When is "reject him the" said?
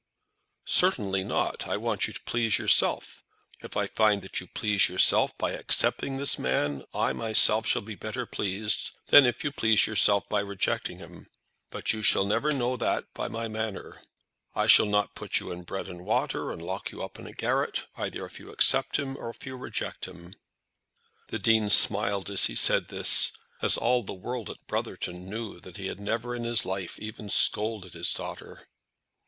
19.55-21.37